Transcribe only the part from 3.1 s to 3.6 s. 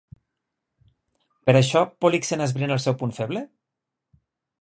feble?